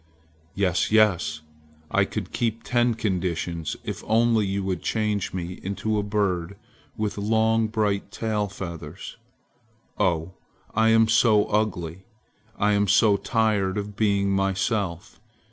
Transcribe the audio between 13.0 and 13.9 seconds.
tired